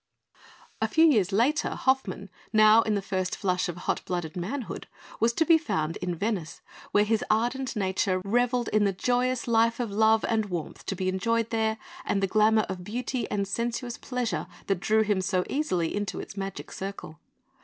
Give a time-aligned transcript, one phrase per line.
[0.81, 4.87] A few years later, Hoffmann, now in the first flush of hot blooded manhood,
[5.19, 9.79] was to be found in Venice, where his ardent nature revelled in the joyous life
[9.79, 13.99] of love and warmth to be enjoyed there and the glamour of beauty and sensuous
[13.99, 17.19] pleasure that drew him so easily into its magic circle.